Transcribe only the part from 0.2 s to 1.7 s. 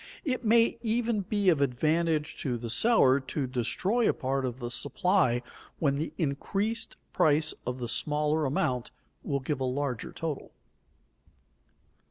It may even be of